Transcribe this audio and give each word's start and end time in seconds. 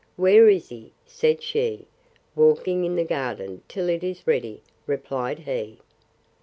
Where 0.15 0.49
is 0.49 0.69
he? 0.69 0.93
said 1.05 1.43
she.—Walking 1.43 2.85
in 2.85 2.95
the 2.95 3.03
garden 3.03 3.61
till 3.67 3.87
it 3.87 4.03
is 4.03 4.25
ready, 4.25 4.63
replied 4.87 5.37
he. 5.37 5.77